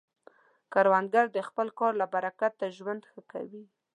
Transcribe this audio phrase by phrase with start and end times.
[0.73, 3.63] کروندګر د خپل کار له برکته ژوند ښه کوي